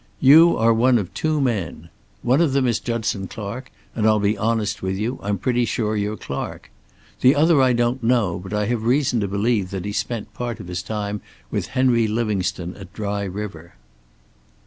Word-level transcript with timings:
You 0.19 0.57
are 0.57 0.73
one 0.73 0.97
of 0.97 1.13
two 1.13 1.39
men. 1.39 1.89
One 2.23 2.41
of 2.41 2.53
them 2.53 2.65
is 2.65 2.79
Judson 2.79 3.27
Clark, 3.27 3.71
and 3.93 4.07
I'll 4.07 4.19
be 4.19 4.35
honest 4.35 4.81
with 4.81 4.97
you; 4.97 5.19
I'm 5.21 5.37
pretty 5.37 5.63
sure 5.63 5.95
you're 5.95 6.17
Clark. 6.17 6.71
The 7.19 7.35
other 7.35 7.61
I 7.61 7.73
don't 7.73 8.01
know, 8.01 8.39
but 8.39 8.51
I 8.51 8.65
have 8.65 8.81
reason 8.81 9.19
to 9.19 9.27
believe 9.27 9.69
that 9.69 9.85
he 9.85 9.91
spent 9.91 10.33
part 10.33 10.59
of 10.59 10.69
his 10.69 10.81
time 10.81 11.21
with 11.51 11.67
Henry 11.77 12.07
Livingstone 12.07 12.75
at 12.77 12.91
Dry 12.93 13.25
River." 13.25 13.75